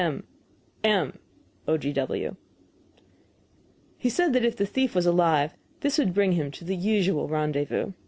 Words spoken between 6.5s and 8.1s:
the usual rendezvous.